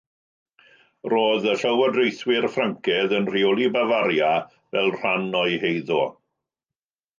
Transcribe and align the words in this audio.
Roedd 1.11 1.45
y 1.51 1.53
llywodraethwyr 1.63 2.47
Ffrancaidd 2.55 3.15
yn 3.19 3.29
rheoli 3.35 3.69
Bafaria 3.77 4.33
fel 4.73 4.93
rhan 4.99 5.31
o'u 5.45 5.63
heiddo. 5.67 6.03